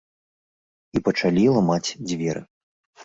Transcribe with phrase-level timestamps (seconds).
[0.99, 2.41] І пачалі ламаць дзверы.